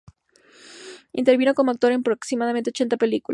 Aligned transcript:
Intervino 1.13 1.53
como 1.53 1.69
actor 1.69 1.91
en 1.91 1.99
aproximadamente 1.99 2.71
ochenta 2.71 2.97
películas. 2.97 3.29